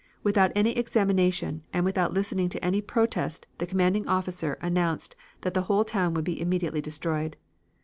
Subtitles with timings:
[0.23, 5.83] Without any examination and without listening to any protest the commanding officer announced that the
[5.87, 7.37] town would be immediately destroyed.